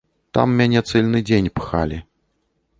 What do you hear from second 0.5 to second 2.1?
мяне цэльны дзень пхалі.